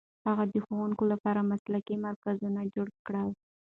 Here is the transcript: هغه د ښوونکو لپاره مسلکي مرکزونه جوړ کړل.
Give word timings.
هغه 0.27 0.43
د 0.53 0.55
ښوونکو 0.65 1.03
لپاره 1.11 1.47
مسلکي 1.51 1.95
مرکزونه 2.05 2.61
جوړ 2.75 2.87
کړل. 3.07 3.29